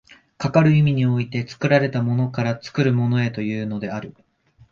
[0.39, 4.15] かかる意味において、作られたものから作るものへというのである。